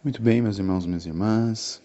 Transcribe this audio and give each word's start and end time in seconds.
Muito 0.00 0.22
bem, 0.22 0.40
meus 0.40 0.58
irmãos, 0.58 0.86
minhas 0.86 1.06
irmãs. 1.06 1.82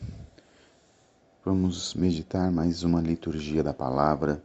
Vamos 1.44 1.96
meditar 1.96 2.52
mais 2.52 2.84
uma 2.84 3.02
liturgia 3.02 3.64
da 3.64 3.74
palavra 3.74 4.40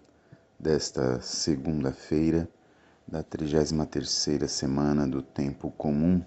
desta 0.58 1.20
segunda-feira 1.20 2.48
da 3.06 3.22
33ª 3.22 4.48
semana 4.48 5.06
do 5.06 5.20
tempo 5.20 5.70
comum. 5.72 6.24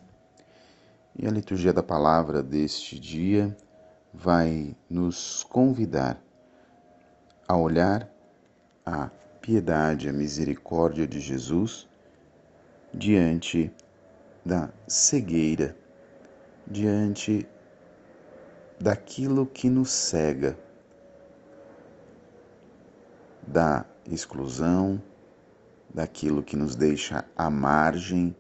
E 1.18 1.26
a 1.26 1.32
liturgia 1.32 1.74
da 1.74 1.82
palavra 1.82 2.44
deste 2.44 3.00
dia 3.00 3.58
vai 4.14 4.76
nos 4.88 5.44
convidar 5.44 6.22
a 7.48 7.58
olhar 7.58 8.08
a 8.86 9.10
piedade, 9.42 10.08
a 10.08 10.14
misericórdia 10.14 11.08
de 11.08 11.20
Jesus 11.20 11.88
diante 12.94 13.74
da 14.46 14.70
cegueira 14.88 15.81
diante 16.68 17.48
daquilo 18.80 19.46
que 19.46 19.70
nos 19.70 19.92
cega, 19.92 20.58
da 23.46 23.86
exclusão, 24.06 25.02
daquilo 25.94 26.42
que 26.42 26.56
nos 26.56 26.76
deixa 26.76 27.26
à 27.36 27.50
margem 27.50 28.36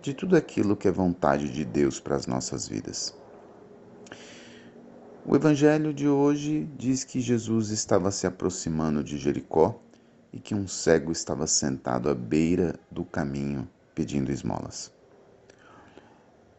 de 0.00 0.14
tudo 0.14 0.36
aquilo 0.36 0.76
que 0.76 0.88
é 0.88 0.92
vontade 0.92 1.52
de 1.52 1.64
Deus 1.64 1.98
para 2.00 2.16
as 2.16 2.26
nossas 2.26 2.68
vidas. 2.68 3.14
O 5.26 5.36
Evangelho 5.36 5.92
de 5.92 6.08
hoje 6.08 6.66
diz 6.78 7.04
que 7.04 7.20
Jesus 7.20 7.68
estava 7.70 8.10
se 8.10 8.26
aproximando 8.26 9.04
de 9.04 9.18
Jericó 9.18 9.78
e 10.32 10.38
que 10.38 10.54
um 10.54 10.66
cego 10.66 11.12
estava 11.12 11.46
sentado 11.46 12.08
à 12.08 12.14
beira 12.14 12.78
do 12.90 13.04
caminho 13.04 13.68
pedindo 13.94 14.30
esmolas. 14.30 14.97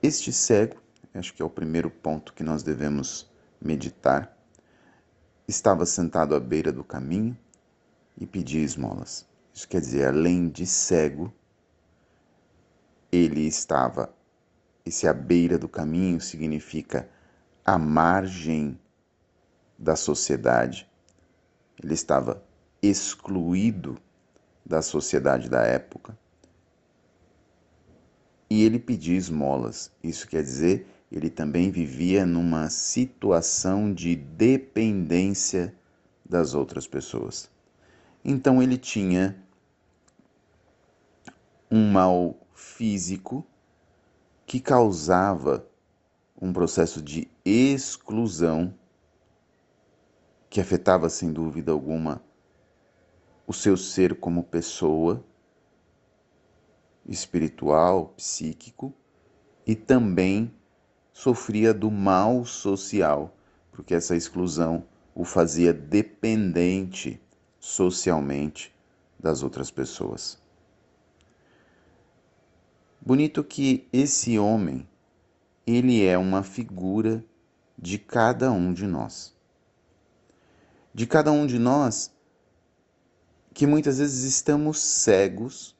Este 0.02 0.31
cego, 0.31 0.77
acho 1.13 1.34
que 1.34 1.41
é 1.41 1.45
o 1.45 1.49
primeiro 1.49 1.91
ponto 1.91 2.31
que 2.31 2.41
nós 2.41 2.63
devemos 2.63 3.30
meditar, 3.59 4.33
estava 5.45 5.86
sentado 5.86 6.33
à 6.33 6.39
beira 6.39 6.72
do 6.72 6.86
caminho 6.86 7.38
e 8.17 8.25
pedia 8.25 8.61
esmolas. 8.61 9.28
Isso 9.53 9.67
quer 9.67 9.81
dizer, 9.81 10.08
além 10.08 10.47
de 10.47 10.66
cego, 10.66 11.33
ele 13.11 13.41
estava. 13.41 14.14
Esse 14.86 15.06
à 15.06 15.14
beira 15.14 15.58
do 15.58 15.67
caminho 15.67 16.22
significa 16.22 17.09
à 17.66 17.78
margem 17.78 18.80
da 19.78 19.97
sociedade. 19.97 20.89
Ele 21.84 21.94
estava 21.94 22.41
excluído 22.81 23.97
da 24.66 24.81
sociedade 24.81 25.50
da 25.50 25.63
época 25.63 26.17
e 28.50 28.64
ele 28.64 28.80
pedia 28.80 29.17
esmolas. 29.17 29.92
Isso 30.03 30.28
quer 30.28 30.42
dizer, 30.42 30.88
ele 31.11 31.30
também 31.30 31.69
vivia 31.69 32.25
numa 32.25 32.69
situação 32.69 33.94
de 33.94 34.16
dependência 34.16 35.75
das 36.28 36.53
outras 36.53 36.88
pessoas. 36.88 37.50
Então 38.23 38.61
ele 38.61 38.78
tinha 38.78 39.36
um 41.69 41.91
mal 41.91 42.36
físico 42.53 43.45
que 44.45 44.59
causava 44.59 45.66
um 46.41 46.52
processo 46.52 47.02
de 47.02 47.30
exclusão 47.45 48.73
que 50.50 50.59
afetava 50.59 51.09
sem 51.09 51.31
dúvida 51.31 51.72
alguma 51.72 52.22
o 53.45 53.53
seu 53.53 53.78
ser 53.78 54.16
como 54.16 54.44
pessoa 54.44 55.23
espiritual, 57.10 58.14
psíquico 58.16 58.94
e 59.66 59.76
também 59.76 60.54
sofria 61.12 61.74
do 61.74 61.90
mal 61.90 62.46
social, 62.46 63.36
porque 63.72 63.96
essa 63.96 64.16
exclusão 64.16 64.86
o 65.16 65.26
fazia 65.26 65.74
dependente 65.74 67.19
socialmente 67.59 68.74
das 69.19 69.44
outras 69.44 69.72
pessoas. 69.72 70.42
Bonito 73.02 73.44
que 73.44 73.88
esse 73.92 74.38
homem, 74.38 74.88
ele 75.66 76.06
é 76.06 76.18
uma 76.18 76.44
figura 76.44 77.25
de 77.78 77.98
cada 77.98 78.52
um 78.52 78.72
de 78.72 78.86
nós. 78.86 79.36
De 80.94 81.08
cada 81.08 81.31
um 81.31 81.48
de 81.48 81.58
nós 81.58 82.14
que 83.53 83.66
muitas 83.66 83.98
vezes 83.98 84.24
estamos 84.24 84.80
cegos 84.80 85.75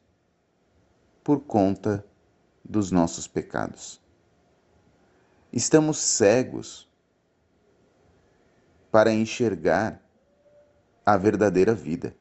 por 1.30 1.42
conta 1.42 2.04
dos 2.66 2.90
nossos 2.90 3.28
pecados. 3.28 4.02
Estamos 5.54 6.00
cegos 6.00 6.90
para 8.90 9.14
enxergar 9.14 10.02
a 11.06 11.16
verdadeira 11.18 11.76
vida. 11.76 12.16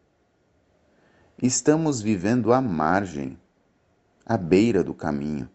Estamos 1.43 2.03
vivendo 2.03 2.53
à 2.53 2.61
margem, 2.61 3.41
à 4.27 4.37
beira 4.37 4.85
do 4.85 4.93
caminho, 4.93 5.49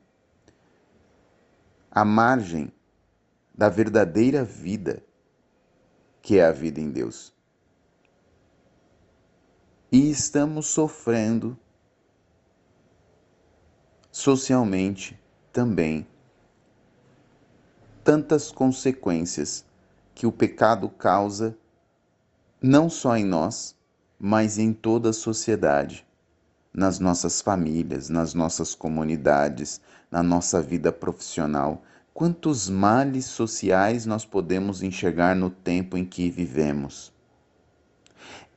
à 1.92 2.04
margem 2.04 2.74
da 3.54 3.70
verdadeira 3.70 4.44
vida, 4.44 5.06
que 6.24 6.40
é 6.40 6.46
a 6.48 6.52
vida 6.52 6.82
em 6.82 6.90
Deus. 6.90 7.32
E 9.92 10.10
estamos 10.10 10.66
sofrendo 10.66 11.56
socialmente 14.14 15.20
também 15.52 16.06
tantas 18.04 18.52
consequências 18.52 19.66
que 20.14 20.28
o 20.28 20.32
pecado 20.32 20.88
causa 20.88 21.58
não 22.62 22.92
só 22.92 23.18
em 23.18 23.26
nós, 23.26 23.76
mas 24.20 24.60
em 24.60 24.72
toda 24.72 25.10
a 25.10 25.14
sociedade, 25.14 26.06
nas 26.72 27.00
nossas 27.00 27.42
famílias, 27.42 28.08
nas 28.08 28.36
nossas 28.36 28.76
comunidades, 28.76 29.82
na 30.12 30.22
nossa 30.22 30.62
vida 30.62 30.92
profissional. 30.92 31.82
Quantos 32.14 32.70
males 32.70 33.26
sociais 33.26 34.06
nós 34.06 34.26
podemos 34.26 34.84
enxergar 34.84 35.36
no 35.36 35.50
tempo 35.50 35.98
em 35.98 36.06
que 36.06 36.30
vivemos? 36.30 37.12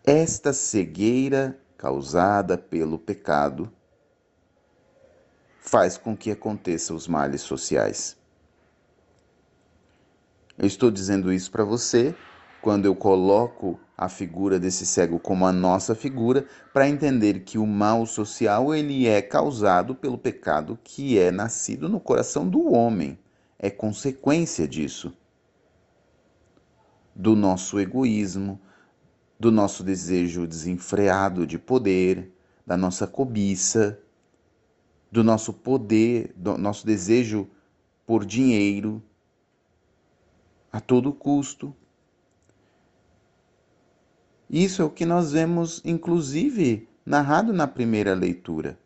Esta 0.05 0.53
cegueira 0.53 1.59
causada 1.79 2.59
pelo 2.59 2.99
pecado 2.99 3.73
faz 5.67 5.99
com 5.99 6.17
que 6.17 6.31
aconteçam 6.31 6.97
os 6.97 7.09
males 7.09 7.43
sociais. 7.43 8.17
Eu 10.57 10.67
estou 10.67 10.91
dizendo 10.91 11.33
isso 11.33 11.51
para 11.51 11.65
você 11.65 12.15
quando 12.63 12.87
eu 12.87 12.95
coloco 12.95 13.79
a 13.99 14.09
figura 14.09 14.59
desse 14.59 14.87
cego 14.87 15.19
como 15.19 15.45
a 15.45 15.53
nossa 15.53 15.95
figura 15.95 16.47
para 16.73 16.89
entender 16.89 17.41
que 17.41 17.59
o 17.59 17.67
mal 17.67 18.07
social 18.07 18.75
ele 18.75 19.07
é 19.07 19.21
causado 19.21 19.95
pelo 19.95 20.17
pecado 20.17 20.79
que 20.83 21.19
é 21.19 21.31
nascido 21.31 21.89
no 21.89 22.01
coração 22.01 22.49
do 22.49 22.73
homem, 22.73 23.19
é 23.59 23.69
consequência 23.69 24.67
disso. 24.69 25.13
Do 27.15 27.35
nosso 27.35 27.81
egoísmo, 27.81 28.61
do 29.39 29.51
nosso 29.51 29.83
desejo 29.83 30.47
desenfreado 30.47 31.47
de 31.47 31.59
poder, 31.59 32.33
da 32.67 32.77
nossa 32.77 33.07
cobiça, 33.07 33.99
do 35.17 35.25
nosso 35.25 35.51
poder, 35.51 36.31
do 36.37 36.59
nosso 36.59 36.87
desejo 36.87 37.49
por 38.07 38.23
dinheiro 38.23 39.03
a 40.71 40.79
todo 40.79 41.11
custo. 41.11 41.75
Isso 44.51 44.83
é 44.83 44.85
o 44.85 44.91
que 44.91 45.07
nós 45.07 45.33
vemos, 45.33 45.81
inclusive, 45.87 46.87
narrado 47.05 47.55
na 47.55 47.67
primeira 47.67 48.15
leitura. 48.15 48.79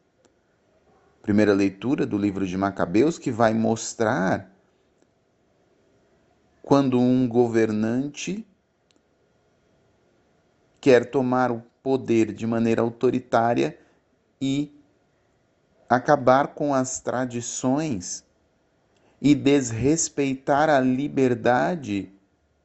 Primeira 1.21 1.53
leitura 1.53 2.07
do 2.07 2.17
livro 2.17 2.47
de 2.47 2.57
Macabeus, 2.57 3.19
que 3.19 3.33
vai 3.33 3.53
mostrar 3.53 4.55
quando 6.63 7.01
um 7.01 7.27
governante 7.27 8.47
quer 10.81 11.11
tomar 11.11 11.51
o 11.51 11.61
poder 11.83 12.33
de 12.33 12.47
maneira 12.47 12.83
autoritária 12.83 13.77
e 14.41 14.80
acabar 15.91 16.55
com 16.55 16.73
as 16.73 17.01
tradições 17.01 18.25
e 19.21 19.35
desrespeitar 19.35 20.71
a 20.71 20.79
liberdade 20.79 22.13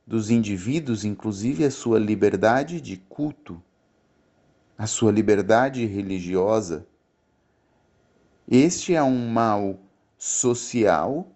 dos 0.05 0.29
indivíduos, 0.29 1.03
inclusive 1.03 1.65
a 1.65 1.71
sua 1.71 1.97
liberdade 1.97 2.79
de 2.79 2.97
culto, 2.97 3.59
a 4.77 4.85
sua 4.85 5.11
liberdade 5.11 5.83
religiosa. 5.87 6.85
Este 8.47 8.93
é 8.93 9.01
um 9.01 9.27
mal 9.27 9.79
social, 10.19 11.27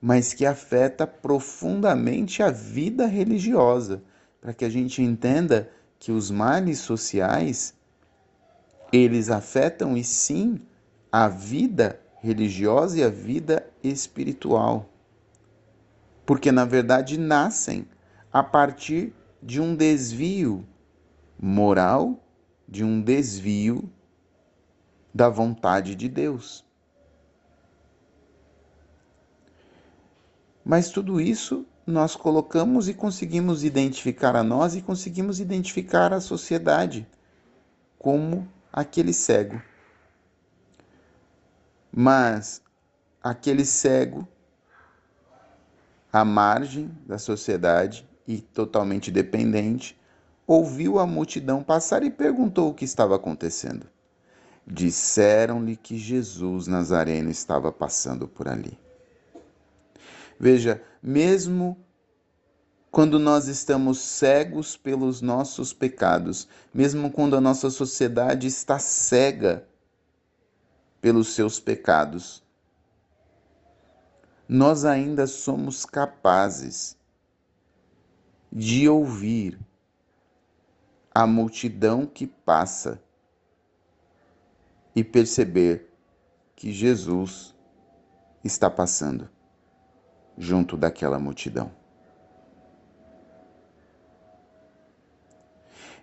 mas 0.00 0.32
que 0.32 0.46
afeta 0.46 1.06
profundamente 1.06 2.42
a 2.42 2.50
vida 2.50 3.04
religiosa, 3.04 4.02
para 4.40 4.54
que 4.54 4.64
a 4.64 4.70
gente 4.70 5.02
entenda 5.02 5.70
que 5.98 6.10
os 6.10 6.30
males 6.30 6.78
sociais 6.78 7.74
eles 8.90 9.28
afetam 9.28 9.96
e 9.98 10.02
sim 10.02 10.58
a 11.16 11.28
vida 11.28 12.00
religiosa 12.20 12.98
e 12.98 13.04
a 13.04 13.08
vida 13.08 13.64
espiritual. 13.84 14.88
Porque, 16.26 16.50
na 16.50 16.64
verdade, 16.64 17.16
nascem 17.16 17.86
a 18.32 18.42
partir 18.42 19.14
de 19.40 19.60
um 19.60 19.76
desvio 19.76 20.66
moral, 21.38 22.18
de 22.68 22.82
um 22.82 23.00
desvio 23.00 23.88
da 25.14 25.28
vontade 25.28 25.94
de 25.94 26.08
Deus. 26.08 26.64
Mas 30.64 30.90
tudo 30.90 31.20
isso 31.20 31.64
nós 31.86 32.16
colocamos 32.16 32.88
e 32.88 32.94
conseguimos 32.94 33.62
identificar 33.62 34.34
a 34.34 34.42
nós 34.42 34.74
e 34.74 34.82
conseguimos 34.82 35.38
identificar 35.38 36.12
a 36.12 36.20
sociedade 36.20 37.06
como 38.00 38.48
aquele 38.72 39.12
cego. 39.12 39.62
Mas 41.96 42.60
aquele 43.22 43.64
cego, 43.64 44.26
à 46.12 46.24
margem 46.24 46.90
da 47.06 47.18
sociedade 47.18 48.04
e 48.26 48.40
totalmente 48.40 49.12
dependente, 49.12 49.96
ouviu 50.44 50.98
a 50.98 51.06
multidão 51.06 51.62
passar 51.62 52.02
e 52.02 52.10
perguntou 52.10 52.70
o 52.70 52.74
que 52.74 52.84
estava 52.84 53.14
acontecendo. 53.14 53.86
Disseram-lhe 54.66 55.76
que 55.76 55.96
Jesus 55.96 56.66
Nazareno 56.66 57.30
estava 57.30 57.70
passando 57.70 58.26
por 58.26 58.48
ali. 58.48 58.76
Veja, 60.38 60.82
mesmo 61.00 61.78
quando 62.90 63.20
nós 63.20 63.46
estamos 63.46 64.00
cegos 64.00 64.76
pelos 64.76 65.20
nossos 65.20 65.72
pecados, 65.72 66.48
mesmo 66.72 67.08
quando 67.10 67.36
a 67.36 67.40
nossa 67.40 67.70
sociedade 67.70 68.48
está 68.48 68.80
cega 68.80 69.64
pelos 71.04 71.34
seus 71.34 71.60
pecados, 71.60 72.42
nós 74.48 74.86
ainda 74.86 75.26
somos 75.26 75.84
capazes 75.84 76.96
de 78.50 78.88
ouvir 78.88 79.60
a 81.14 81.26
multidão 81.26 82.06
que 82.06 82.26
passa 82.26 82.98
e 84.96 85.04
perceber 85.04 85.92
que 86.56 86.72
Jesus 86.72 87.54
está 88.42 88.70
passando 88.70 89.28
junto 90.38 90.74
daquela 90.74 91.18
multidão. 91.18 91.70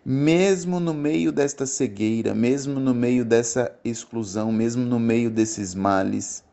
Mesmo 0.03 0.79
no 0.79 0.95
meio 0.95 1.31
desta 1.31 1.67
cegueira, 1.67 2.33
mesmo 2.33 2.79
no 2.79 2.91
meio 2.91 3.23
dessa 3.23 3.77
exclusão, 3.83 4.51
mesmo 4.51 4.83
no 4.83 4.99
meio 4.99 5.29
desses 5.29 5.75
males, 5.75 6.43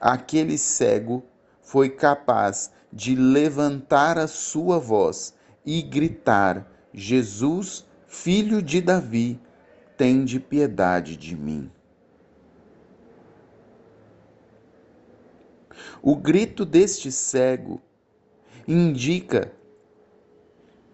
aquele 0.00 0.56
cego 0.56 1.24
foi 1.60 1.90
capaz 1.90 2.70
de 2.92 3.16
levantar 3.16 4.18
a 4.18 4.28
sua 4.28 4.78
voz 4.78 5.34
e 5.66 5.82
gritar: 5.82 6.64
Jesus, 6.94 7.84
filho 8.06 8.62
de 8.62 8.80
Davi, 8.80 9.40
tende 9.96 10.38
piedade 10.38 11.16
de 11.16 11.36
mim. 11.36 11.68
O 16.00 16.14
grito 16.14 16.64
deste 16.64 17.10
cego 17.10 17.82
indica 18.66 19.52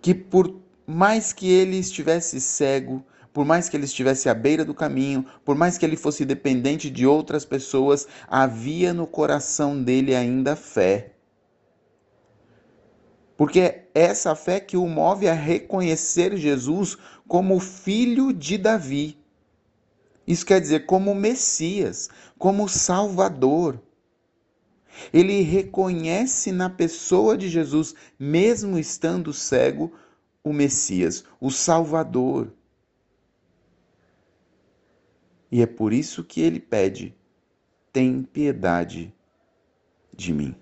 que, 0.08 0.14
por 0.14 0.58
mais 0.86 1.34
que 1.34 1.50
ele 1.50 1.76
estivesse 1.76 2.40
cego, 2.40 3.04
por 3.30 3.44
mais 3.44 3.68
que 3.68 3.76
ele 3.76 3.84
estivesse 3.84 4.26
à 4.30 4.32
beira 4.32 4.64
do 4.64 4.72
caminho, 4.72 5.26
por 5.44 5.54
mais 5.54 5.76
que 5.76 5.84
ele 5.84 5.98
fosse 5.98 6.24
dependente 6.24 6.88
de 6.88 7.06
outras 7.06 7.44
pessoas, 7.44 8.08
havia 8.26 8.94
no 8.94 9.06
coração 9.06 9.82
dele 9.82 10.14
ainda 10.14 10.56
fé. 10.56 11.12
Porque 13.36 13.60
é 13.60 13.88
essa 13.94 14.34
fé 14.34 14.58
que 14.60 14.78
o 14.78 14.86
move 14.86 15.28
a 15.28 15.34
reconhecer 15.34 16.38
Jesus 16.38 16.96
como 17.26 17.60
filho 17.60 18.32
de 18.32 18.56
Davi. 18.56 19.18
Isso 20.26 20.46
quer 20.46 20.58
dizer, 20.58 20.86
como 20.86 21.14
Messias, 21.14 22.08
como 22.38 22.66
Salvador. 22.66 23.78
Ele 25.12 25.42
reconhece 25.42 26.52
na 26.52 26.68
pessoa 26.68 27.36
de 27.36 27.48
Jesus, 27.48 27.94
mesmo 28.18 28.78
estando 28.78 29.32
cego, 29.32 29.92
o 30.42 30.52
Messias, 30.52 31.24
o 31.40 31.50
Salvador. 31.50 32.52
E 35.50 35.62
é 35.62 35.66
por 35.66 35.92
isso 35.92 36.24
que 36.24 36.40
ele 36.40 36.60
pede: 36.60 37.14
tem 37.92 38.22
piedade 38.22 39.14
de 40.14 40.32
mim. 40.32 40.54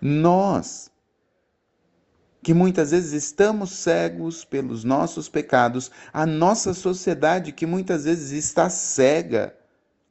Nós, 0.00 0.90
que 2.42 2.54
muitas 2.54 2.90
vezes 2.90 3.12
estamos 3.12 3.70
cegos 3.70 4.44
pelos 4.44 4.82
nossos 4.82 5.28
pecados, 5.28 5.90
a 6.12 6.24
nossa 6.24 6.72
sociedade 6.74 7.52
que 7.52 7.66
muitas 7.66 8.04
vezes 8.04 8.32
está 8.32 8.70
cega 8.70 9.56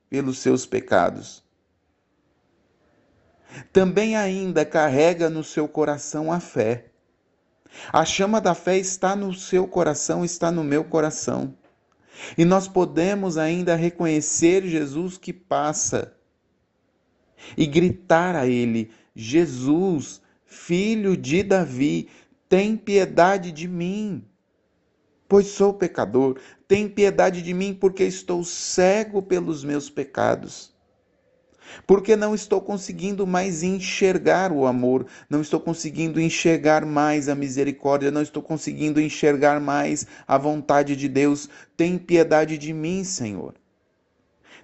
pelos 0.09 0.39
seus 0.39 0.65
pecados. 0.65 1.43
Também 3.71 4.15
ainda 4.15 4.65
carrega 4.65 5.29
no 5.29 5.43
seu 5.43 5.67
coração 5.67 6.31
a 6.31 6.39
fé. 6.39 6.91
A 7.91 8.03
chama 8.03 8.41
da 8.41 8.53
fé 8.53 8.77
está 8.77 9.15
no 9.15 9.33
seu 9.33 9.67
coração, 9.67 10.25
está 10.25 10.51
no 10.51 10.63
meu 10.63 10.83
coração. 10.83 11.55
E 12.37 12.43
nós 12.43 12.67
podemos 12.67 13.37
ainda 13.37 13.75
reconhecer 13.75 14.67
Jesus 14.67 15.17
que 15.17 15.31
passa 15.31 16.13
e 17.55 17.65
gritar 17.65 18.35
a 18.35 18.45
Ele: 18.47 18.91
Jesus, 19.15 20.21
filho 20.45 21.15
de 21.15 21.43
Davi, 21.43 22.09
tem 22.47 22.75
piedade 22.75 23.51
de 23.51 23.67
mim 23.67 24.28
pois 25.29 25.45
sou 25.47 25.71
pecador. 25.71 26.39
Tem 26.67 26.89
piedade 26.89 27.43
de 27.43 27.53
mim, 27.53 27.73
porque 27.73 28.03
estou 28.03 28.43
cego 28.43 29.21
pelos 29.21 29.63
meus 29.63 29.87
pecados. 29.89 30.73
Porque 31.85 32.15
não 32.15 32.33
estou 32.33 32.59
conseguindo 32.59 33.27
mais 33.27 33.61
enxergar 33.61 34.51
o 34.51 34.65
amor, 34.65 35.05
não 35.29 35.39
estou 35.39 35.59
conseguindo 35.59 36.19
enxergar 36.19 36.83
mais 36.83 37.29
a 37.29 37.35
misericórdia, 37.35 38.09
não 38.09 38.23
estou 38.23 38.41
conseguindo 38.41 38.99
enxergar 38.99 39.61
mais 39.61 40.07
a 40.27 40.35
vontade 40.35 40.95
de 40.95 41.07
Deus. 41.07 41.47
Tem 41.77 41.95
piedade 41.99 42.57
de 42.57 42.73
mim, 42.73 43.03
Senhor. 43.03 43.53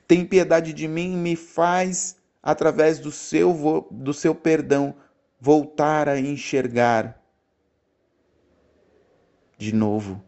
Tem 0.07 0.25
piedade 0.25 0.73
de 0.73 0.87
mim, 0.87 1.15
me 1.15 1.35
faz, 1.35 2.15
através 2.41 2.97
do 2.97 3.11
seu, 3.11 3.87
do 3.91 4.13
seu 4.13 4.33
perdão, 4.33 4.95
voltar 5.39 6.09
a 6.09 6.19
enxergar 6.19 7.21
de 9.59 9.73
novo 9.73 10.23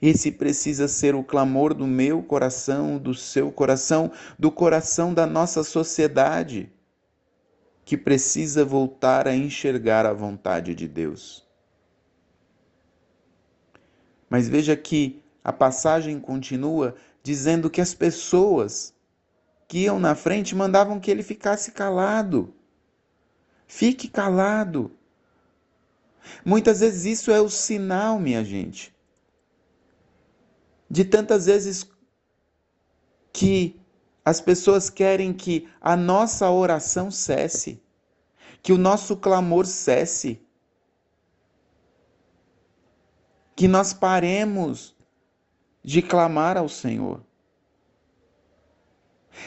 esse 0.00 0.30
precisa 0.32 0.88
ser 0.88 1.14
o 1.14 1.24
clamor 1.24 1.74
do 1.74 1.86
meu 1.86 2.22
coração, 2.22 2.98
do 2.98 3.14
seu 3.14 3.50
coração, 3.50 4.10
do 4.38 4.50
coração 4.50 5.12
da 5.12 5.26
nossa 5.26 5.62
sociedade, 5.62 6.72
que 7.84 7.96
precisa 7.96 8.64
voltar 8.64 9.26
a 9.26 9.34
enxergar 9.34 10.06
a 10.06 10.12
vontade 10.12 10.74
de 10.74 10.86
Deus. 10.86 11.46
Mas 14.28 14.48
veja 14.48 14.76
que 14.76 15.22
a 15.42 15.52
passagem 15.52 16.20
continua 16.20 16.94
dizendo 17.22 17.68
que 17.68 17.80
as 17.80 17.94
pessoas 17.94 18.94
que 19.66 19.80
iam 19.80 19.98
na 19.98 20.14
frente 20.14 20.54
mandavam 20.54 21.00
que 21.00 21.10
ele 21.10 21.22
ficasse 21.22 21.72
calado. 21.72 22.54
Fique 23.66 24.08
calado. 24.08 24.90
Muitas 26.44 26.80
vezes 26.80 27.18
isso 27.18 27.30
é 27.30 27.40
o 27.40 27.48
sinal, 27.48 28.18
minha 28.18 28.44
gente, 28.44 28.94
de 30.90 31.04
tantas 31.04 31.46
vezes 31.46 31.88
que 33.32 33.80
as 34.24 34.40
pessoas 34.40 34.90
querem 34.90 35.32
que 35.32 35.68
a 35.80 35.96
nossa 35.96 36.50
oração 36.50 37.10
cesse, 37.10 37.80
que 38.60 38.72
o 38.72 38.78
nosso 38.78 39.16
clamor 39.16 39.66
cesse, 39.66 40.42
que 43.54 43.68
nós 43.68 43.92
paremos 43.92 44.96
de 45.82 46.02
clamar 46.02 46.56
ao 46.56 46.68
Senhor, 46.68 47.22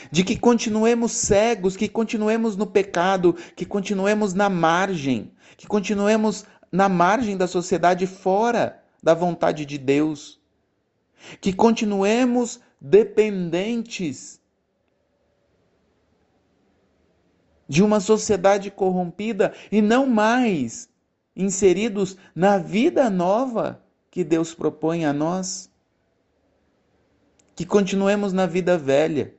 de 0.10 0.24
que 0.24 0.38
continuemos 0.38 1.12
cegos, 1.12 1.76
que 1.76 1.90
continuemos 1.90 2.56
no 2.56 2.66
pecado, 2.66 3.34
que 3.56 3.66
continuemos 3.66 4.34
na 4.34 4.50
margem, 4.50 5.32
que 5.58 5.68
continuemos 5.68 6.46
na 6.72 6.88
margem 6.88 7.36
da 7.36 7.48
sociedade 7.48 8.08
fora 8.08 8.82
da 9.04 9.14
vontade 9.14 9.66
de 9.66 9.78
Deus 9.78 10.43
que 11.40 11.54
continuemos 11.54 12.60
dependentes 12.80 14.42
de 17.68 17.82
uma 17.82 18.00
sociedade 18.00 18.70
corrompida 18.70 19.54
e 19.72 19.82
não 19.82 20.06
mais 20.06 20.90
inseridos 21.36 22.18
na 22.36 22.58
vida 22.58 23.10
nova 23.10 23.84
que 24.12 24.24
Deus 24.24 24.54
propõe 24.54 25.06
a 25.06 25.14
nós. 25.14 25.72
Que 27.56 27.66
continuemos 27.66 28.34
na 28.34 28.46
vida 28.46 28.78
velha. 28.78 29.34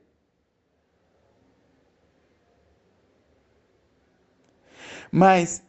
Mas 5.11 5.63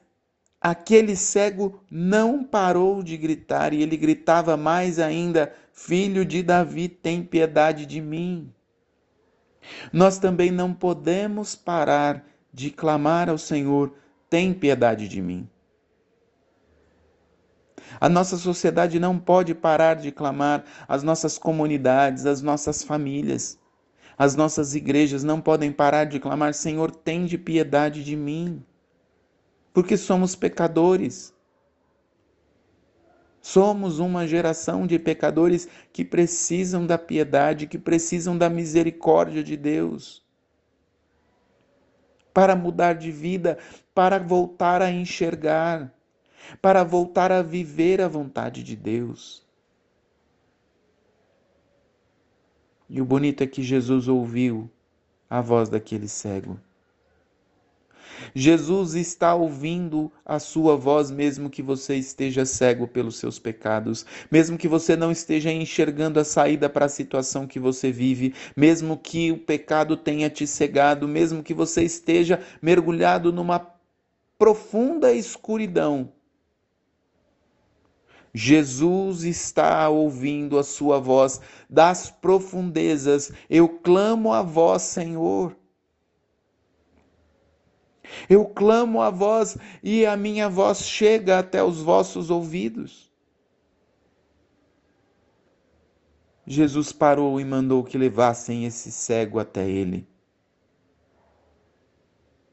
aquele 0.60 1.14
cego 1.14 1.80
não 1.88 2.42
parou 2.42 3.02
de 3.02 3.16
gritar 3.16 3.72
e 3.72 3.82
ele 3.82 3.96
gritava 3.96 4.56
mais 4.56 4.98
ainda: 4.98 5.54
Filho 5.78 6.24
de 6.24 6.42
Davi, 6.42 6.88
tem 6.88 7.22
piedade 7.22 7.84
de 7.84 8.00
mim. 8.00 8.50
Nós 9.92 10.18
também 10.18 10.50
não 10.50 10.72
podemos 10.72 11.54
parar 11.54 12.26
de 12.50 12.70
clamar 12.70 13.28
ao 13.28 13.36
Senhor: 13.36 13.92
tem 14.28 14.54
piedade 14.54 15.06
de 15.06 15.20
mim. 15.20 15.48
A 18.00 18.08
nossa 18.08 18.38
sociedade 18.38 18.98
não 18.98 19.18
pode 19.18 19.54
parar 19.54 19.96
de 19.96 20.10
clamar, 20.10 20.64
as 20.88 21.02
nossas 21.02 21.36
comunidades, 21.36 22.24
as 22.24 22.40
nossas 22.40 22.82
famílias, 22.82 23.60
as 24.16 24.34
nossas 24.34 24.74
igrejas 24.74 25.22
não 25.22 25.42
podem 25.42 25.70
parar 25.70 26.04
de 26.04 26.18
clamar: 26.18 26.54
Senhor, 26.54 26.90
tem 26.90 27.26
de 27.26 27.36
piedade 27.36 28.02
de 28.02 28.16
mim. 28.16 28.64
Porque 29.74 29.98
somos 29.98 30.34
pecadores. 30.34 31.35
Somos 33.46 34.00
uma 34.00 34.26
geração 34.26 34.88
de 34.88 34.98
pecadores 34.98 35.68
que 35.92 36.04
precisam 36.04 36.84
da 36.84 36.98
piedade, 36.98 37.68
que 37.68 37.78
precisam 37.78 38.36
da 38.36 38.50
misericórdia 38.50 39.40
de 39.40 39.56
Deus. 39.56 40.20
Para 42.34 42.56
mudar 42.56 42.94
de 42.94 43.12
vida, 43.12 43.56
para 43.94 44.18
voltar 44.18 44.82
a 44.82 44.90
enxergar, 44.90 45.94
para 46.60 46.82
voltar 46.82 47.30
a 47.30 47.40
viver 47.40 48.00
a 48.00 48.08
vontade 48.08 48.64
de 48.64 48.74
Deus. 48.74 49.46
E 52.90 53.00
o 53.00 53.04
bonito 53.04 53.44
é 53.44 53.46
que 53.46 53.62
Jesus 53.62 54.08
ouviu 54.08 54.68
a 55.30 55.40
voz 55.40 55.68
daquele 55.68 56.08
cego. 56.08 56.58
Jesus 58.34 58.94
está 58.94 59.34
ouvindo 59.34 60.10
a 60.24 60.38
sua 60.38 60.76
voz, 60.76 61.10
mesmo 61.10 61.50
que 61.50 61.62
você 61.62 61.96
esteja 61.96 62.44
cego 62.44 62.86
pelos 62.86 63.16
seus 63.16 63.38
pecados, 63.38 64.04
mesmo 64.30 64.58
que 64.58 64.68
você 64.68 64.96
não 64.96 65.10
esteja 65.10 65.52
enxergando 65.52 66.20
a 66.20 66.24
saída 66.24 66.68
para 66.68 66.86
a 66.86 66.90
situação 66.90 67.46
que 67.46 67.58
você 67.58 67.90
vive, 67.90 68.34
mesmo 68.56 68.96
que 68.96 69.32
o 69.32 69.38
pecado 69.38 69.96
tenha 69.96 70.30
te 70.30 70.46
cegado, 70.46 71.08
mesmo 71.08 71.42
que 71.42 71.54
você 71.54 71.82
esteja 71.82 72.40
mergulhado 72.60 73.32
numa 73.32 73.66
profunda 74.38 75.12
escuridão. 75.12 76.12
Jesus 78.38 79.24
está 79.24 79.88
ouvindo 79.88 80.58
a 80.58 80.62
sua 80.62 81.00
voz 81.00 81.40
das 81.70 82.10
profundezas. 82.10 83.32
Eu 83.48 83.66
clamo 83.66 84.30
a 84.30 84.42
vós, 84.42 84.82
Senhor. 84.82 85.56
Eu 88.28 88.44
clamo 88.46 89.00
a 89.00 89.10
vós 89.10 89.56
e 89.82 90.04
a 90.06 90.16
minha 90.16 90.48
voz 90.48 90.82
chega 90.82 91.38
até 91.38 91.62
os 91.62 91.80
vossos 91.80 92.30
ouvidos. 92.30 93.10
Jesus 96.46 96.92
parou 96.92 97.40
e 97.40 97.44
mandou 97.44 97.82
que 97.82 97.98
levassem 97.98 98.64
esse 98.64 98.92
cego 98.92 99.38
até 99.38 99.68
ele. 99.68 100.06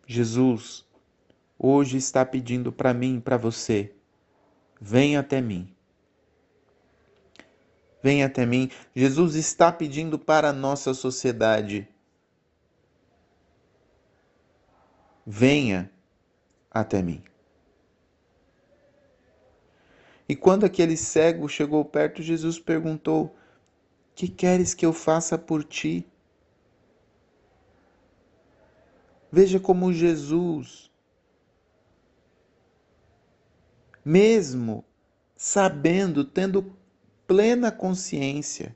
Jesus 0.08 0.84
hoje 1.58 1.98
está 1.98 2.26
pedindo 2.26 2.72
para 2.72 2.94
mim, 2.94 3.20
para 3.20 3.38
você, 3.38 3.94
venha 4.82 5.20
até 5.20 5.40
mim. 5.40 5.74
Venha 8.02 8.26
até 8.26 8.46
mim. 8.46 8.70
Jesus 8.94 9.36
está 9.36 9.72
pedindo 9.72 10.20
para 10.20 10.50
a 10.50 10.54
nossa 10.54 10.94
sociedade 10.94 11.88
venha 15.26 15.92
até 16.70 17.02
mim. 17.02 17.24
E 20.28 20.36
quando 20.36 20.66
aquele 20.66 20.98
cego 20.98 21.48
chegou 21.48 21.84
perto, 21.84 22.22
Jesus 22.22 22.60
perguntou: 22.60 23.36
Que 24.16 24.28
queres 24.28 24.74
que 24.74 24.86
eu 24.86 24.94
faça 24.94 25.38
por 25.38 25.64
ti? 25.64 26.08
Veja 29.32 29.60
como 29.60 29.92
Jesus, 29.92 30.92
mesmo 34.06 34.86
sabendo, 35.36 36.24
tendo 36.24 36.74
plena 37.26 37.72
consciência 37.72 38.76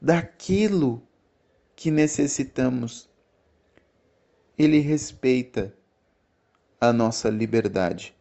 daquilo 0.00 1.02
que 1.74 1.90
necessitamos 1.90 3.10
ele 4.56 4.78
respeita 4.78 5.74
a 6.80 6.92
nossa 6.92 7.28
liberdade. 7.28 8.14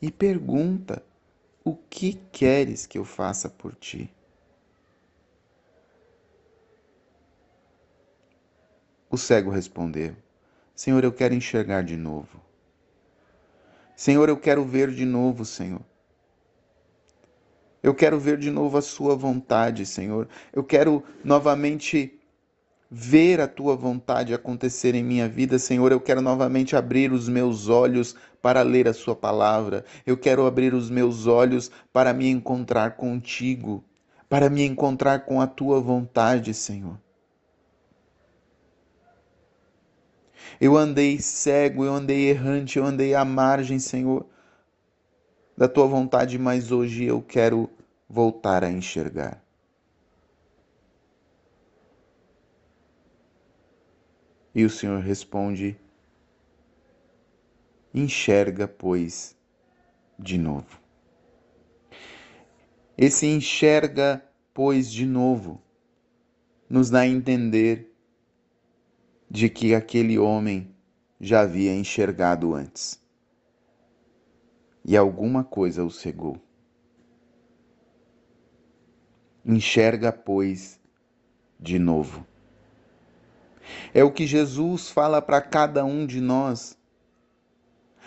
E 0.00 0.10
pergunta: 0.10 1.02
O 1.64 1.74
que 1.74 2.14
queres 2.32 2.86
que 2.86 2.98
eu 2.98 3.04
faça 3.04 3.48
por 3.48 3.74
ti? 3.74 4.12
O 9.10 9.16
cego 9.16 9.50
respondeu: 9.50 10.16
Senhor, 10.74 11.02
eu 11.04 11.12
quero 11.12 11.34
enxergar 11.34 11.82
de 11.82 11.96
novo. 11.96 12.40
Senhor, 13.94 14.28
eu 14.28 14.36
quero 14.36 14.64
ver 14.64 14.90
de 14.90 15.06
novo, 15.06 15.44
Senhor. 15.44 15.80
Eu 17.82 17.94
quero 17.94 18.18
ver 18.18 18.36
de 18.36 18.50
novo 18.50 18.76
a 18.76 18.82
Sua 18.82 19.14
vontade, 19.14 19.86
Senhor. 19.86 20.28
Eu 20.52 20.62
quero 20.62 21.02
novamente 21.24 22.15
ver 22.98 23.42
a 23.42 23.46
tua 23.46 23.76
vontade 23.76 24.32
acontecer 24.32 24.94
em 24.94 25.04
minha 25.04 25.28
vida, 25.28 25.58
Senhor. 25.58 25.92
Eu 25.92 26.00
quero 26.00 26.22
novamente 26.22 26.74
abrir 26.74 27.12
os 27.12 27.28
meus 27.28 27.68
olhos 27.68 28.16
para 28.40 28.62
ler 28.62 28.88
a 28.88 28.94
Sua 28.94 29.14
palavra. 29.14 29.84
Eu 30.06 30.16
quero 30.16 30.46
abrir 30.46 30.72
os 30.72 30.88
meus 30.88 31.26
olhos 31.26 31.70
para 31.92 32.14
me 32.14 32.26
encontrar 32.30 32.96
contigo, 32.96 33.84
para 34.30 34.48
me 34.48 34.64
encontrar 34.64 35.26
com 35.26 35.42
a 35.42 35.46
tua 35.46 35.78
vontade, 35.78 36.54
Senhor. 36.54 36.98
Eu 40.58 40.74
andei 40.74 41.20
cego, 41.20 41.84
eu 41.84 41.92
andei 41.92 42.30
errante, 42.30 42.78
eu 42.78 42.84
andei 42.86 43.14
à 43.14 43.26
margem, 43.26 43.78
Senhor, 43.78 44.24
da 45.54 45.68
tua 45.68 45.86
vontade, 45.86 46.38
mas 46.38 46.72
hoje 46.72 47.04
eu 47.04 47.20
quero 47.20 47.68
voltar 48.08 48.64
a 48.64 48.70
enxergar. 48.70 49.45
E 54.56 54.64
o 54.64 54.70
Senhor 54.70 55.00
responde: 55.02 55.78
Enxerga, 57.92 58.66
pois, 58.66 59.36
de 60.18 60.38
novo. 60.38 60.80
Esse 62.96 63.26
enxerga, 63.26 64.26
pois, 64.54 64.90
de 64.90 65.04
novo, 65.04 65.60
nos 66.70 66.88
dá 66.88 67.00
a 67.00 67.06
entender 67.06 67.94
de 69.30 69.50
que 69.50 69.74
aquele 69.74 70.18
homem 70.18 70.74
já 71.20 71.42
havia 71.42 71.74
enxergado 71.74 72.54
antes. 72.54 72.98
E 74.82 74.96
alguma 74.96 75.44
coisa 75.44 75.84
o 75.84 75.90
cegou. 75.90 76.40
Enxerga, 79.44 80.10
pois, 80.10 80.80
de 81.60 81.78
novo. 81.78 82.26
É 83.92 84.02
o 84.04 84.10
que 84.10 84.26
Jesus 84.26 84.90
fala 84.90 85.20
para 85.20 85.40
cada 85.40 85.84
um 85.84 86.06
de 86.06 86.20
nós. 86.20 86.76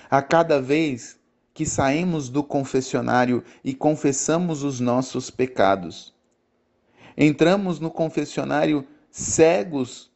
A 0.09 0.21
cada 0.21 0.61
vez 0.61 1.19
que 1.53 1.65
saímos 1.65 2.29
do 2.29 2.43
confessionário 2.43 3.43
e 3.63 3.73
confessamos 3.73 4.63
os 4.63 4.79
nossos 4.79 5.29
pecados, 5.29 6.13
entramos 7.17 7.79
no 7.79 7.91
confessionário 7.91 8.87
cegos 9.11 10.09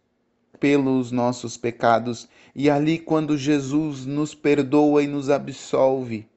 pelos 0.60 1.12
nossos 1.12 1.58
pecados 1.58 2.30
e 2.56 2.70
ali, 2.70 3.00
quando 3.00 3.38
Jesus 3.38 4.06
nos 4.06 4.36
perdoa 4.36 5.04
e 5.04 5.08
nos 5.08 5.30
absolve, 5.30 6.28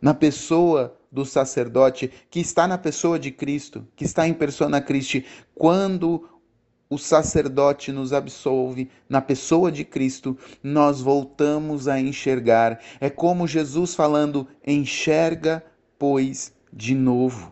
na 0.00 0.12
pessoa 0.12 0.98
do 1.10 1.24
sacerdote, 1.24 2.12
que 2.28 2.40
está 2.40 2.66
na 2.66 2.76
pessoa 2.76 3.18
de 3.18 3.30
Cristo, 3.30 3.86
que 3.94 4.04
está 4.04 4.26
em 4.26 4.34
persona 4.34 4.80
Christi, 4.80 5.24
quando 5.54 6.28
o 6.92 6.98
sacerdote 6.98 7.90
nos 7.90 8.12
absolve 8.12 8.90
na 9.08 9.22
pessoa 9.22 9.72
de 9.72 9.82
Cristo, 9.82 10.36
nós 10.62 11.00
voltamos 11.00 11.88
a 11.88 11.98
enxergar. 11.98 12.82
É 13.00 13.08
como 13.08 13.48
Jesus 13.48 13.94
falando: 13.94 14.46
enxerga, 14.66 15.64
pois, 15.98 16.52
de 16.70 16.94
novo. 16.94 17.50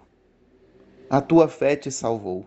A 1.09 1.23
tua 1.23 1.49
fé 1.49 1.75
te 1.75 1.91
salvou. 1.91 2.47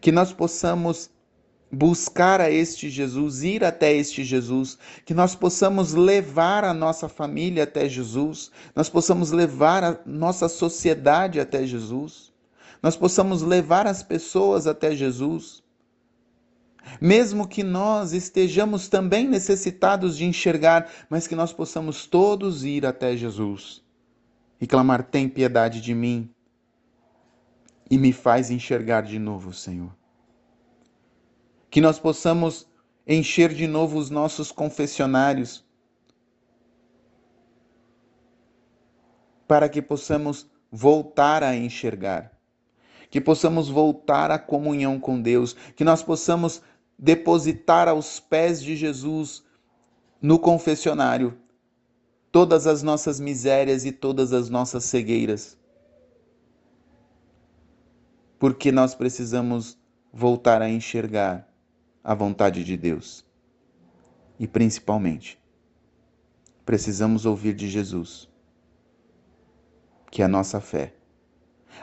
Que 0.00 0.10
nós 0.10 0.32
possamos 0.32 1.08
buscar 1.70 2.40
a 2.40 2.50
este 2.50 2.90
Jesus, 2.90 3.44
ir 3.44 3.62
até 3.62 3.94
este 3.94 4.24
Jesus, 4.24 4.76
que 5.06 5.14
nós 5.14 5.36
possamos 5.36 5.94
levar 5.94 6.64
a 6.64 6.74
nossa 6.74 7.08
família 7.08 7.62
até 7.62 7.88
Jesus, 7.88 8.50
nós 8.74 8.90
possamos 8.90 9.30
levar 9.30 9.84
a 9.84 10.00
nossa 10.04 10.48
sociedade 10.48 11.38
até 11.38 11.64
Jesus 11.64 12.31
nós 12.82 12.96
possamos 12.96 13.42
levar 13.42 13.86
as 13.86 14.02
pessoas 14.02 14.66
até 14.66 14.94
Jesus. 14.94 15.62
Mesmo 17.00 17.46
que 17.46 17.62
nós 17.62 18.12
estejamos 18.12 18.88
também 18.88 19.28
necessitados 19.28 20.16
de 20.16 20.24
enxergar, 20.24 20.90
mas 21.08 21.28
que 21.28 21.36
nós 21.36 21.52
possamos 21.52 22.06
todos 22.06 22.64
ir 22.64 22.84
até 22.84 23.16
Jesus 23.16 23.82
e 24.60 24.66
clamar: 24.66 25.04
tem 25.04 25.28
piedade 25.28 25.80
de 25.80 25.94
mim 25.94 26.28
e 27.88 27.96
me 27.96 28.12
faz 28.12 28.50
enxergar 28.50 29.02
de 29.02 29.18
novo, 29.18 29.52
Senhor. 29.52 29.94
Que 31.70 31.80
nós 31.80 31.98
possamos 31.98 32.66
encher 33.06 33.52
de 33.54 33.66
novo 33.66 33.98
os 33.98 34.10
nossos 34.10 34.50
confessionários, 34.50 35.64
para 39.46 39.68
que 39.68 39.82
possamos 39.82 40.50
voltar 40.70 41.42
a 41.42 41.54
enxergar, 41.54 42.32
que 43.12 43.20
possamos 43.20 43.68
voltar 43.68 44.30
à 44.30 44.38
comunhão 44.38 44.98
com 44.98 45.20
Deus, 45.20 45.52
que 45.76 45.84
nós 45.84 46.02
possamos 46.02 46.62
depositar 46.98 47.86
aos 47.86 48.18
pés 48.18 48.62
de 48.62 48.74
Jesus 48.74 49.44
no 50.20 50.38
confessionário 50.38 51.36
todas 52.32 52.66
as 52.66 52.82
nossas 52.82 53.20
misérias 53.20 53.84
e 53.84 53.92
todas 53.92 54.32
as 54.32 54.48
nossas 54.48 54.84
cegueiras. 54.84 55.58
Porque 58.38 58.72
nós 58.72 58.94
precisamos 58.94 59.78
voltar 60.10 60.62
a 60.62 60.70
enxergar 60.70 61.46
a 62.02 62.14
vontade 62.14 62.64
de 62.64 62.78
Deus. 62.78 63.26
E 64.38 64.48
principalmente, 64.48 65.38
precisamos 66.64 67.26
ouvir 67.26 67.52
de 67.52 67.68
Jesus 67.68 68.26
que 70.10 70.22
a 70.22 70.28
nossa 70.28 70.62
fé, 70.62 70.94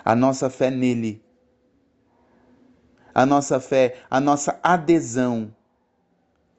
a 0.03 0.15
nossa 0.15 0.49
fé 0.49 0.69
nele, 0.69 1.23
a 3.13 3.25
nossa 3.25 3.59
fé, 3.59 3.97
a 4.09 4.19
nossa 4.19 4.59
adesão, 4.63 5.53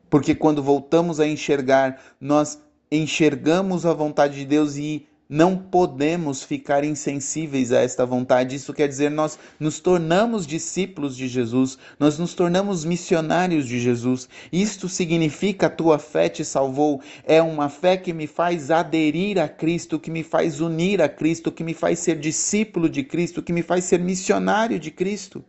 porque 0.08 0.34
quando 0.34 0.62
voltamos 0.62 1.20
a 1.20 1.26
enxergar, 1.26 2.00
nós 2.20 2.62
enxergamos 2.90 3.87
a 3.87 3.92
vontade 3.94 4.34
de 4.34 4.44
Deus 4.44 4.76
e 4.76 5.08
não 5.30 5.56
podemos 5.56 6.42
ficar 6.42 6.82
insensíveis 6.82 7.70
a 7.70 7.78
esta 7.78 8.04
vontade. 8.04 8.56
Isso 8.56 8.75
quer 8.75 8.88
dizer, 8.88 9.12
nós 9.12 9.38
nos 9.60 9.78
tornamos 9.78 10.44
discípulos 10.44 11.16
de 11.16 11.28
Jesus, 11.28 11.78
nós 12.00 12.18
nos 12.18 12.34
tornamos 12.34 12.84
missionários 12.84 13.64
de 13.64 13.78
Jesus. 13.78 14.28
Isto 14.52 14.88
significa 14.88 15.68
a 15.68 15.70
tua 15.70 16.00
fé 16.00 16.28
te 16.28 16.44
salvou. 16.44 17.00
É 17.22 17.40
uma 17.40 17.68
fé 17.68 17.96
que 17.96 18.12
me 18.12 18.26
faz 18.26 18.72
aderir 18.72 19.38
a 19.38 19.49
Cristo, 19.49 20.00
que 20.00 20.10
me 20.10 20.25
faz 20.25 20.60
unir 20.60 21.00
a 21.00 21.08
Cristo, 21.08 21.52
que 21.52 21.62
me 21.62 21.75
faz 21.75 22.00
ser 22.00 22.18
discípulo 22.18 22.88
de 22.88 23.04
Cristo, 23.04 23.40
que 23.40 23.52
me 23.52 23.62
faz 23.62 23.84
ser 23.84 24.00
missionário 24.00 24.80
de 24.80 24.90
Cristo. 24.90 25.44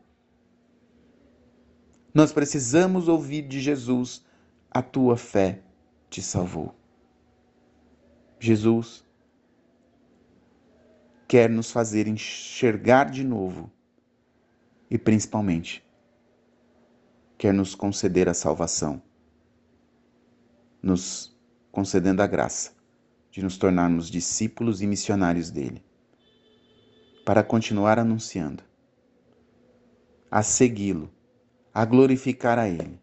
Nós 2.13 2.31
precisamos 2.31 3.07
ouvir 3.07 3.47
de 3.47 3.59
Jesus: 3.59 4.23
a 4.69 4.83
tua 4.83 5.17
fé 5.17 5.59
te 6.07 6.21
salvou. 6.21 6.75
Jesus 8.39 9.09
quer 11.31 11.49
nos 11.49 11.71
fazer 11.71 12.09
enxergar 12.09 13.09
de 13.09 13.23
novo 13.23 13.71
e, 14.89 14.97
principalmente, 14.97 15.81
quer 17.37 17.53
nos 17.53 17.73
conceder 17.73 18.27
a 18.27 18.33
salvação, 18.33 19.01
nos 20.83 21.33
concedendo 21.71 22.21
a 22.21 22.27
graça 22.27 22.73
de 23.31 23.41
nos 23.41 23.57
tornarmos 23.57 24.09
discípulos 24.09 24.81
e 24.81 24.87
missionários 24.87 25.49
dele, 25.49 25.81
para 27.25 27.41
continuar 27.41 27.97
anunciando, 27.97 28.61
a 30.29 30.43
segui-lo, 30.43 31.09
a 31.73 31.85
glorificar 31.85 32.59
a 32.59 32.67
ele 32.67 32.99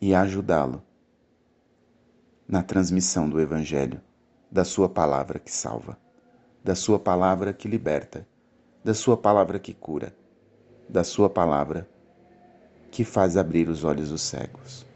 e 0.00 0.12
a 0.12 0.22
ajudá-lo 0.22 0.82
na 2.48 2.60
transmissão 2.60 3.30
do 3.30 3.40
Evangelho 3.40 4.02
da 4.50 4.64
Sua 4.64 4.88
palavra 4.88 5.38
que 5.38 5.50
salva, 5.50 5.98
da 6.64 6.74
Sua 6.74 6.98
palavra 6.98 7.52
que 7.52 7.68
liberta, 7.68 8.26
da 8.82 8.94
Sua 8.94 9.16
palavra 9.16 9.58
que 9.58 9.74
cura, 9.74 10.14
da 10.88 11.04
Sua 11.04 11.28
palavra 11.28 11.88
que 12.90 13.04
faz 13.04 13.36
abrir 13.36 13.68
os 13.68 13.84
olhos 13.84 14.10
dos 14.10 14.22
cegos. 14.22 14.86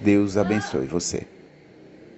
Deus 0.00 0.36
abençoe 0.36 0.86
você. 0.86 1.26